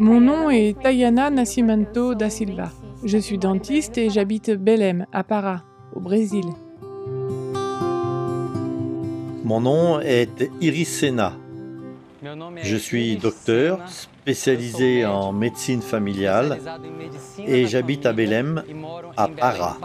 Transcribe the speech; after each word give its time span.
Mon 0.00 0.20
nom 0.20 0.50
est 0.50 0.80
Tayana 0.80 1.30
Nascimento 1.30 2.14
da 2.14 2.30
Silva. 2.30 2.70
Je 3.02 3.18
suis 3.18 3.38
dentiste 3.38 3.98
et 3.98 4.08
j'habite 4.08 4.50
Belém, 4.52 5.06
à 5.12 5.24
Pará, 5.24 5.64
au 5.96 6.00
Brésil. 6.00 6.44
Mon 9.42 9.60
nom 9.60 9.98
est 9.98 10.48
Iris 10.60 11.00
Sena. 11.00 11.32
Je 12.62 12.76
suis 12.76 13.16
docteur 13.16 13.80
spécialisé 13.88 15.04
en 15.04 15.32
médecine 15.32 15.82
familiale 15.82 16.60
et 17.44 17.66
j'habite 17.66 18.06
à 18.06 18.12
Belém, 18.12 18.62
à 19.16 19.26
Pará. 19.26 19.76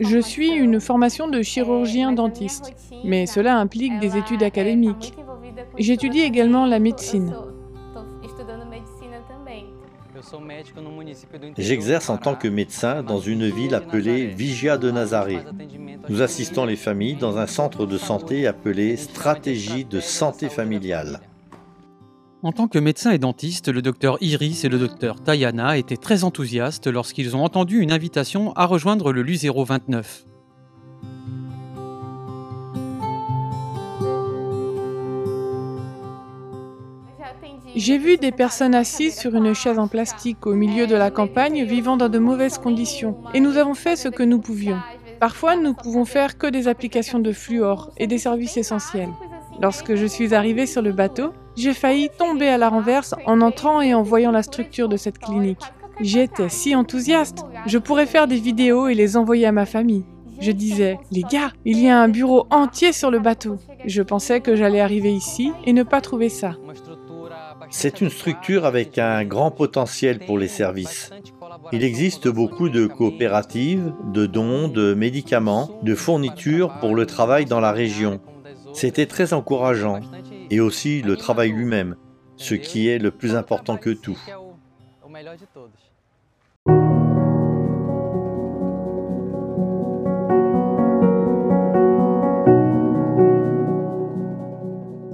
Je 0.00 0.18
suis 0.18 0.50
une 0.50 0.80
formation 0.80 1.28
de 1.28 1.42
chirurgien 1.42 2.12
dentiste, 2.12 2.74
mais 3.04 3.26
cela 3.26 3.56
implique 3.56 3.98
des 3.98 4.16
études 4.16 4.42
académiques. 4.42 5.14
J'étudie 5.78 6.20
également 6.20 6.66
la 6.66 6.78
médecine. 6.78 7.34
J'exerce 11.56 12.10
en 12.10 12.18
tant 12.18 12.34
que 12.34 12.48
médecin 12.48 13.02
dans 13.02 13.20
une 13.20 13.48
ville 13.48 13.74
appelée 13.74 14.26
Vigia 14.26 14.76
de 14.76 14.90
Nazaré. 14.90 15.38
Nous 16.08 16.22
assistons 16.22 16.64
les 16.64 16.76
familles 16.76 17.16
dans 17.16 17.38
un 17.38 17.46
centre 17.46 17.86
de 17.86 17.98
santé 17.98 18.46
appelé 18.46 18.96
Stratégie 18.96 19.84
de 19.84 20.00
santé 20.00 20.48
familiale. 20.48 21.20
En 22.42 22.52
tant 22.52 22.68
que 22.68 22.78
médecin 22.78 23.10
et 23.10 23.18
dentiste, 23.18 23.68
le 23.68 23.82
docteur 23.82 24.16
Iris 24.22 24.64
et 24.64 24.70
le 24.70 24.78
docteur 24.78 25.22
Tayana 25.22 25.76
étaient 25.76 25.98
très 25.98 26.24
enthousiastes 26.24 26.86
lorsqu'ils 26.86 27.36
ont 27.36 27.44
entendu 27.44 27.80
une 27.80 27.92
invitation 27.92 28.54
à 28.54 28.64
rejoindre 28.64 29.12
le 29.12 29.20
LU 29.20 29.36
029. 29.36 30.24
J'ai 37.76 37.98
vu 37.98 38.16
des 38.16 38.32
personnes 38.32 38.74
assises 38.74 39.18
sur 39.18 39.34
une 39.34 39.54
chaise 39.54 39.78
en 39.78 39.86
plastique 39.86 40.46
au 40.46 40.54
milieu 40.54 40.86
de 40.86 40.96
la 40.96 41.10
campagne 41.10 41.64
vivant 41.64 41.98
dans 41.98 42.08
de 42.08 42.18
mauvaises 42.18 42.56
conditions 42.56 43.18
et 43.34 43.40
nous 43.40 43.58
avons 43.58 43.74
fait 43.74 43.96
ce 43.96 44.08
que 44.08 44.22
nous 44.22 44.40
pouvions. 44.40 44.80
Parfois, 45.20 45.56
nous 45.56 45.74
pouvons 45.74 46.06
faire 46.06 46.38
que 46.38 46.46
des 46.46 46.68
applications 46.68 47.18
de 47.18 47.32
fluor 47.32 47.92
et 47.98 48.06
des 48.06 48.16
services 48.16 48.56
essentiels. 48.56 49.10
Lorsque 49.60 49.94
je 49.94 50.06
suis 50.06 50.34
arrivée 50.34 50.66
sur 50.66 50.80
le 50.80 50.92
bateau, 50.92 51.32
j'ai 51.56 51.74
failli 51.74 52.08
tomber 52.18 52.48
à 52.48 52.58
la 52.58 52.70
renverse 52.70 53.14
en 53.26 53.40
entrant 53.42 53.82
et 53.82 53.94
en 53.94 54.02
voyant 54.02 54.30
la 54.30 54.42
structure 54.42 54.88
de 54.88 54.96
cette 54.96 55.18
clinique. 55.18 55.60
J'étais 56.00 56.48
si 56.48 56.74
enthousiaste. 56.74 57.44
Je 57.66 57.76
pourrais 57.76 58.06
faire 58.06 58.26
des 58.26 58.38
vidéos 58.38 58.88
et 58.88 58.94
les 58.94 59.18
envoyer 59.18 59.46
à 59.46 59.52
ma 59.52 59.66
famille. 59.66 60.04
Je 60.40 60.52
disais, 60.52 60.98
les 61.10 61.22
gars, 61.22 61.52
il 61.66 61.78
y 61.78 61.90
a 61.90 62.00
un 62.00 62.08
bureau 62.08 62.46
entier 62.50 62.92
sur 62.92 63.10
le 63.10 63.18
bateau. 63.18 63.58
Je 63.84 64.00
pensais 64.00 64.40
que 64.40 64.56
j'allais 64.56 64.80
arriver 64.80 65.12
ici 65.12 65.52
et 65.66 65.74
ne 65.74 65.82
pas 65.82 66.00
trouver 66.00 66.30
ça. 66.30 66.56
C'est 67.68 68.00
une 68.00 68.08
structure 68.08 68.64
avec 68.64 68.96
un 68.96 69.24
grand 69.24 69.50
potentiel 69.50 70.20
pour 70.20 70.38
les 70.38 70.48
services. 70.48 71.10
Il 71.72 71.84
existe 71.84 72.28
beaucoup 72.28 72.70
de 72.70 72.86
coopératives, 72.86 73.92
de 74.12 74.24
dons, 74.24 74.68
de 74.68 74.94
médicaments, 74.94 75.68
de 75.82 75.94
fournitures 75.94 76.72
pour 76.80 76.94
le 76.94 77.04
travail 77.04 77.44
dans 77.44 77.60
la 77.60 77.72
région. 77.72 78.20
C'était 78.72 79.06
très 79.06 79.32
encourageant, 79.32 80.00
et 80.50 80.60
aussi 80.60 81.02
le 81.02 81.16
travail 81.16 81.50
lui-même, 81.50 81.96
ce 82.36 82.54
qui 82.54 82.88
est 82.88 82.98
le 82.98 83.10
plus 83.10 83.34
important 83.34 83.76
que 83.76 83.90
tout. 83.90 84.18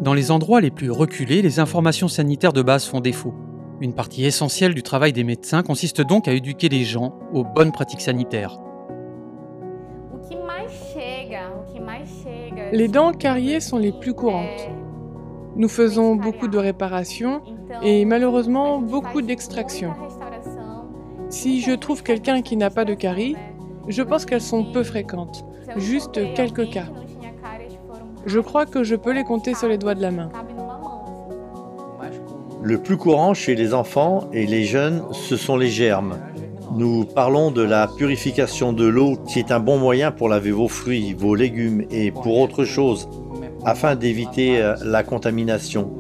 Dans 0.01 0.15
les 0.15 0.31
endroits 0.31 0.61
les 0.61 0.71
plus 0.71 0.91
reculés, 0.91 1.43
les 1.43 1.59
informations 1.59 2.07
sanitaires 2.07 2.53
de 2.53 2.63
base 2.63 2.85
font 2.85 3.01
défaut. 3.01 3.35
Une 3.81 3.93
partie 3.93 4.25
essentielle 4.25 4.73
du 4.73 4.83
travail 4.83 5.13
des 5.13 5.25
médecins 5.25 5.63
consiste 5.63 6.01
donc 6.01 6.29
à 6.29 6.33
éduquer 6.33 6.69
les 6.69 6.85
gens 6.85 7.19
aux 7.33 7.43
bonnes 7.45 7.73
pratiques 7.73 8.01
sanitaires. 8.01 8.57
Les 12.73 12.89
dents 12.89 13.13
carriées 13.13 13.61
sont 13.61 13.79
les 13.79 13.93
plus 13.93 14.15
courantes. 14.15 14.69
Nous 15.57 15.69
faisons 15.69 16.17
beaucoup 16.17 16.49
de 16.49 16.59
réparations 16.59 17.43
et 17.83 18.05
malheureusement 18.05 18.81
beaucoup 18.81 19.23
d'extractions. 19.23 19.95
Si 21.29 21.61
je 21.61 21.73
trouve 21.73 22.03
quelqu'un 22.03 22.43
qui 22.43 22.57
n'a 22.57 22.71
pas 22.71 22.85
de 22.85 22.95
caries, 22.95 23.37
je 23.89 24.03
pense 24.03 24.27
qu'elles 24.27 24.41
sont 24.41 24.65
peu 24.73 24.83
fréquentes, 24.83 25.45
juste 25.77 26.21
quelques 26.35 26.71
cas. 26.71 26.87
Je 28.27 28.41
crois 28.41 28.67
que 28.67 28.83
je 28.83 28.97
peux 28.97 29.13
les 29.13 29.25
compter 29.25 29.55
sur 29.55 29.69
les 29.69 29.79
doigts 29.79 29.95
de 29.95 30.03
la 30.03 30.11
main. 30.11 30.29
Le 32.63 32.79
plus 32.79 32.97
courant 32.97 33.33
chez 33.35 33.55
les 33.55 33.75
enfants 33.75 34.29
et 34.33 34.47
les 34.47 34.65
jeunes, 34.65 35.05
ce 35.13 35.37
sont 35.37 35.57
les 35.57 35.69
germes. 35.69 36.19
Nous 36.75 37.05
parlons 37.05 37.51
de 37.51 37.63
la 37.63 37.87
purification 37.87 38.73
de 38.73 38.85
l'eau 38.85 39.17
qui 39.29 39.39
est 39.39 39.53
un 39.53 39.61
bon 39.61 39.79
moyen 39.79 40.11
pour 40.11 40.29
laver 40.29 40.51
vos 40.51 40.69
fruits, 40.69 41.15
vos 41.15 41.35
légumes 41.35 41.85
et 41.91 42.11
pour 42.11 42.39
autre 42.39 42.65
chose, 42.65 43.09
afin 43.65 43.95
d'éviter 43.95 44.61
euh, 44.61 44.75
la 44.85 45.03
contamination. 45.03 45.97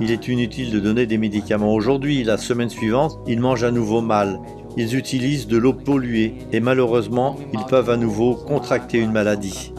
Il 0.00 0.10
est 0.10 0.28
inutile 0.28 0.70
de 0.70 0.78
donner 0.78 1.06
des 1.06 1.18
médicaments 1.18 1.72
aujourd'hui, 1.72 2.22
la 2.22 2.36
semaine 2.36 2.68
suivante, 2.68 3.18
ils 3.26 3.40
mangent 3.40 3.64
à 3.64 3.70
nouveau 3.70 4.00
mal. 4.00 4.38
Ils 4.76 4.94
utilisent 4.94 5.48
de 5.48 5.56
l'eau 5.56 5.72
polluée 5.72 6.34
et 6.52 6.60
malheureusement, 6.60 7.36
ils 7.52 7.64
peuvent 7.64 7.90
à 7.90 7.96
nouveau 7.96 8.34
contracter 8.34 8.98
une 8.98 9.12
maladie. 9.12 9.72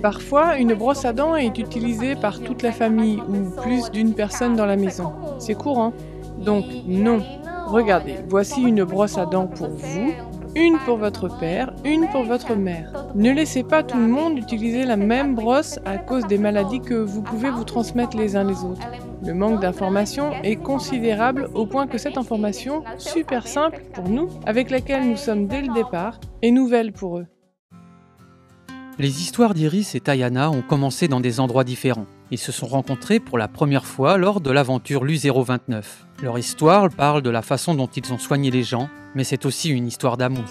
Parfois, 0.00 0.58
une 0.58 0.74
brosse 0.74 1.04
à 1.04 1.12
dents 1.12 1.34
est 1.34 1.58
utilisée 1.58 2.14
par 2.14 2.40
toute 2.40 2.62
la 2.62 2.72
famille 2.72 3.22
ou 3.26 3.60
plus 3.62 3.90
d'une 3.90 4.12
personne 4.12 4.54
dans 4.54 4.66
la 4.66 4.76
maison. 4.76 5.12
C'est 5.38 5.54
courant. 5.54 5.92
Donc 6.44 6.64
non. 6.86 7.22
Regardez, 7.66 8.16
voici 8.28 8.62
une 8.62 8.84
brosse 8.84 9.16
à 9.16 9.24
dents 9.24 9.46
pour 9.46 9.68
vous, 9.68 10.12
une 10.54 10.78
pour 10.84 10.98
votre 10.98 11.28
père, 11.38 11.72
une 11.84 12.06
pour 12.08 12.22
votre 12.22 12.54
mère. 12.54 12.92
Ne 13.14 13.32
laissez 13.32 13.62
pas 13.62 13.82
tout 13.82 13.98
le 13.98 14.06
monde 14.06 14.38
utiliser 14.38 14.84
la 14.84 14.96
même 14.96 15.34
brosse 15.34 15.78
à 15.84 15.96
cause 15.96 16.26
des 16.26 16.38
maladies 16.38 16.80
que 16.80 16.94
vous 16.94 17.22
pouvez 17.22 17.50
vous 17.50 17.64
transmettre 17.64 18.16
les 18.16 18.36
uns 18.36 18.44
les 18.44 18.62
autres. 18.64 18.86
Le 19.24 19.32
manque 19.32 19.60
d'information 19.60 20.32
est 20.42 20.56
considérable 20.56 21.48
au 21.54 21.66
point 21.66 21.86
que 21.86 21.98
cette 21.98 22.18
information, 22.18 22.84
super 22.98 23.46
simple 23.46 23.82
pour 23.94 24.08
nous, 24.08 24.28
avec 24.44 24.70
laquelle 24.70 25.08
nous 25.08 25.16
sommes 25.16 25.46
dès 25.46 25.62
le 25.62 25.72
départ, 25.72 26.20
est 26.42 26.50
nouvelle 26.50 26.92
pour 26.92 27.18
eux. 27.18 27.26
Les 28.96 29.22
histoires 29.22 29.54
d'Iris 29.54 29.96
et 29.96 30.00
Tayana 30.00 30.50
ont 30.52 30.62
commencé 30.62 31.08
dans 31.08 31.18
des 31.18 31.40
endroits 31.40 31.64
différents. 31.64 32.06
Ils 32.30 32.38
se 32.38 32.52
sont 32.52 32.66
rencontrés 32.66 33.18
pour 33.18 33.38
la 33.38 33.48
première 33.48 33.86
fois 33.86 34.18
lors 34.18 34.40
de 34.40 34.52
l'aventure 34.52 35.04
LU029. 35.04 35.82
Leur 36.22 36.38
histoire 36.38 36.88
parle 36.90 37.20
de 37.20 37.30
la 37.30 37.42
façon 37.42 37.74
dont 37.74 37.88
ils 37.88 38.12
ont 38.12 38.18
soigné 38.18 38.52
les 38.52 38.62
gens, 38.62 38.88
mais 39.16 39.24
c'est 39.24 39.46
aussi 39.46 39.70
une 39.70 39.88
histoire 39.88 40.16
d'amour. 40.16 40.44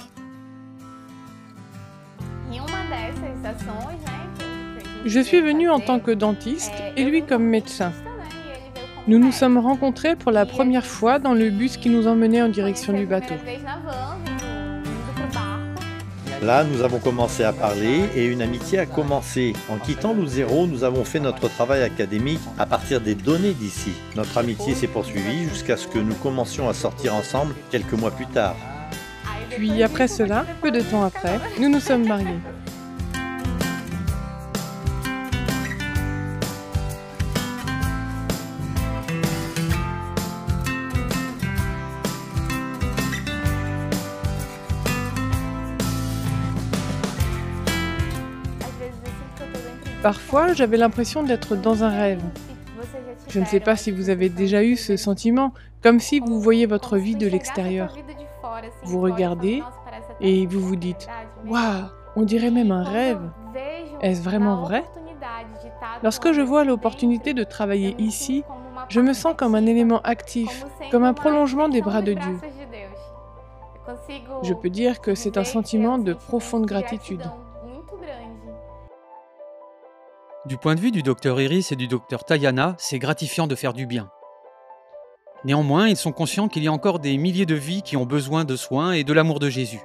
Je 5.06 5.20
suis 5.22 5.40
venue 5.40 5.70
en 5.70 5.80
tant 5.80 6.00
que 6.00 6.12
dentiste 6.12 6.74
et 6.98 7.06
lui 7.06 7.24
comme 7.24 7.46
médecin. 7.46 7.94
Nous 9.08 9.20
nous 9.20 9.32
sommes 9.32 9.58
rencontrés 9.58 10.18
pour 10.18 10.32
la 10.32 10.46
première 10.46 10.86
fois 10.86 11.18
dans 11.18 11.34
le 11.34 11.50
bus 11.50 11.78
qui 11.78 11.90
nous 11.90 12.08
emmenait 12.08 12.42
en 12.42 12.50
direction 12.50 12.92
du 12.92 13.06
bateau. 13.06 13.36
Là, 16.42 16.64
nous 16.64 16.82
avons 16.82 17.00
commencé 17.00 17.44
à 17.44 17.54
parler 17.54 18.10
et 18.16 18.26
une 18.26 18.42
amitié 18.42 18.80
a 18.80 18.86
commencé. 18.86 19.54
En 19.70 19.78
quittant 19.78 20.14
Luzero, 20.14 20.68
nous 20.68 20.84
avons 20.84 21.04
fait 21.06 21.20
notre 21.20 21.48
travail 21.48 21.84
académique 21.84 22.42
à 22.58 22.66
partir 22.66 23.00
des 23.00 23.16
données 23.16 23.54
d'ici. 23.54 23.92
Notre 24.16 24.38
amitié 24.38 24.76
s'est 24.76 24.88
poursuivie 24.88 25.48
jusqu'à 25.50 25.78
ce 25.78 25.88
que 25.88 26.00
nous 26.00 26.16
commencions 26.16 26.68
à 26.68 26.74
sortir 26.74 27.16
ensemble 27.16 27.56
quelques 27.72 27.94
mois 27.94 28.12
plus 28.12 28.28
tard. 28.28 28.56
Puis 29.52 29.84
après 29.84 30.08
cela, 30.08 30.46
peu 30.62 30.72
de 30.72 30.82
temps 30.82 31.04
après, 31.04 31.40
nous 31.60 31.70
nous 31.70 31.80
sommes 31.80 32.08
mariés. 32.08 32.40
Parfois, 50.04 50.52
j'avais 50.52 50.76
l'impression 50.76 51.24
d'être 51.24 51.56
dans 51.56 51.86
un 51.86 51.90
rêve. 51.90 52.22
Je 53.30 53.40
ne 53.40 53.46
sais 53.46 53.62
pas 53.62 53.78
si 53.78 53.90
vous 53.90 54.10
avez 54.10 54.28
déjà 54.28 54.62
eu 54.62 54.76
ce 54.76 54.98
sentiment, 54.98 55.54
comme 55.82 56.02
si 56.02 56.20
vous 56.20 56.42
voyez 56.42 56.66
votre 56.66 56.98
vie 56.98 57.16
de 57.16 57.26
l'extérieur. 57.26 57.96
Vous 58.84 59.00
regardez 59.00 59.64
et 60.20 60.46
vous 60.46 60.60
vous 60.60 60.76
dites 60.76 61.08
Waouh, 61.48 61.86
on 62.18 62.24
dirait 62.24 62.52
même 62.52 62.72
un 62.72 62.84
rêve. 62.84 63.22
Est-ce 64.02 64.22
vraiment 64.22 64.58
vrai? 64.58 64.84
Lorsque 66.04 66.34
je 66.34 66.42
vois 66.42 66.66
l'opportunité 66.66 67.34
de 67.34 67.46
travailler 67.46 67.96
ici, 67.98 68.44
je 68.90 69.00
me 69.00 69.14
sens 69.14 69.36
comme 69.38 69.56
un 69.56 69.66
élément 69.66 70.02
actif, 70.02 70.66
comme 70.92 71.06
un 71.06 71.14
prolongement 71.14 71.70
des 71.70 71.82
bras 71.82 72.02
de 72.02 72.14
Dieu. 72.14 72.40
Je 74.44 74.54
peux 74.54 74.70
dire 74.70 75.00
que 75.00 75.16
c'est 75.16 75.38
un 75.38 75.46
sentiment 75.46 75.98
de 75.98 76.12
profonde 76.12 76.66
gratitude. 76.66 77.24
Du 80.46 80.58
point 80.58 80.76
de 80.76 80.82
vue 80.82 80.92
du 80.92 81.04
docteur 81.04 81.40
Iris 81.40 81.72
et 81.72 81.78
du 81.78 81.88
docteur 81.88 82.26
Tayana, 82.26 82.76
c'est 82.78 83.00
gratifiant 83.00 83.48
de 83.48 83.56
faire 83.56 83.72
du 83.72 83.86
bien. 83.86 84.10
Néanmoins, 85.46 85.88
ils 85.88 85.96
sont 85.96 86.12
conscients 86.12 86.50
qu'il 86.50 86.64
y 86.64 86.68
a 86.68 86.72
encore 86.74 87.00
des 87.00 87.18
milliers 87.18 87.46
de 87.46 87.56
vies 87.56 87.82
qui 87.82 87.96
ont 87.96 88.06
besoin 88.06 88.44
de 88.44 88.58
soins 88.58 88.92
et 88.92 89.06
de 89.06 89.14
l'amour 89.14 89.40
de 89.40 89.50
Jésus. 89.50 89.80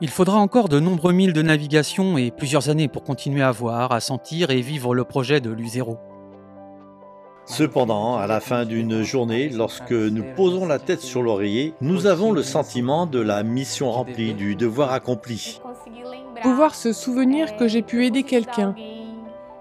Il 0.00 0.10
faudra 0.10 0.38
encore 0.38 0.68
de 0.68 0.78
nombreux 0.78 1.12
milles 1.12 1.32
de 1.32 1.42
navigation 1.42 2.18
et 2.18 2.30
plusieurs 2.30 2.68
années 2.68 2.86
pour 2.86 3.02
continuer 3.02 3.42
à 3.42 3.50
voir, 3.50 3.90
à 3.90 3.98
sentir 3.98 4.50
et 4.50 4.60
vivre 4.60 4.94
le 4.94 5.02
projet 5.02 5.40
de 5.40 5.50
l'U0. 5.50 5.98
Cependant, 7.46 8.16
à 8.16 8.28
la 8.28 8.38
fin 8.38 8.64
d'une 8.64 9.02
journée, 9.02 9.48
lorsque 9.48 9.90
nous 9.90 10.24
posons 10.36 10.66
la 10.66 10.78
tête 10.78 11.00
sur 11.00 11.22
l'oreiller, 11.22 11.74
nous 11.80 12.06
avons 12.06 12.30
le 12.30 12.44
sentiment 12.44 13.06
de 13.06 13.20
la 13.20 13.42
mission 13.42 13.90
remplie, 13.90 14.34
du 14.34 14.54
devoir 14.54 14.92
accompli. 14.92 15.60
Pouvoir 16.42 16.74
se 16.74 16.92
souvenir 16.92 17.56
que 17.56 17.68
j'ai 17.68 17.82
pu 17.82 18.04
aider 18.04 18.22
quelqu'un. 18.22 18.74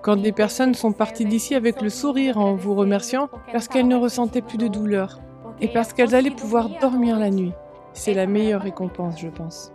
Quand 0.02 0.18
des 0.18 0.32
personnes 0.32 0.76
sont 0.76 0.92
parties 0.92 1.26
d'ici 1.26 1.56
avec 1.56 1.82
le 1.82 1.90
sourire 1.90 2.38
en 2.38 2.56
vous 2.56 2.76
remerciant 2.76 3.30
parce 3.52 3.68
qu'elles 3.68 3.88
ne 3.88 3.96
ressentaient 3.96 4.42
plus 4.42 4.58
de 4.58 4.68
douleur 4.68 5.20
et 5.62 5.68
parce 5.68 5.94
qu'elles 5.94 6.16
allaient 6.16 6.32
pouvoir 6.32 6.70
dormir 6.80 7.18
la 7.18 7.30
nuit. 7.30 7.54
C'est 7.94 8.14
la 8.14 8.28
meilleure 8.28 8.62
récompense, 8.62 9.20
je 9.20 9.30
pense. 9.30 9.72